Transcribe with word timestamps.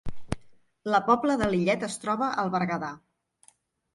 La 0.93 1.01
Pobla 1.09 1.35
de 1.41 1.49
Lillet 1.51 1.85
es 1.89 1.99
troba 2.05 2.29
al 2.45 2.51
Berguedà 2.57 2.89